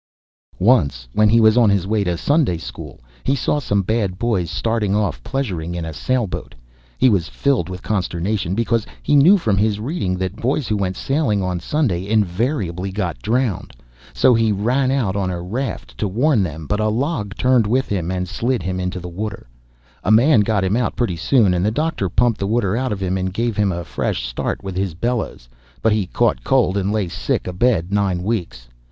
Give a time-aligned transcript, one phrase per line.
[0.57, 4.49] Once, when he was on his way to Sunday school, he saw some bad boys
[4.49, 6.55] starting off pleasuring in a sailboat.
[6.97, 10.97] He was filled with consternation, because he knew from his reading that boys who went
[10.97, 13.73] sailing on Sunday invariably got drowned.
[14.11, 17.87] So he ran out on a raft to warn them, but a log turned with
[17.89, 19.47] him and slid him into the river.
[20.03, 22.99] A man got him out pretty soon, and the doctor pumped the water out of
[23.03, 25.47] him, and gave him a fresh start with his bellows,
[25.83, 28.67] but he caught cold and lay sick abed nine weeks.